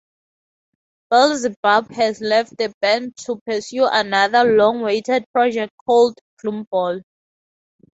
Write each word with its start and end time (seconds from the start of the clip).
Beelzebub 1.11 1.91
has 1.91 2.19
left 2.21 2.57
the 2.57 2.73
band 2.81 3.15
to 3.17 3.39
pursue 3.45 3.85
another 3.85 4.45
long-awaited 4.55 5.25
project 5.31 5.71
called 5.85 6.17
Gloomball. 6.43 7.03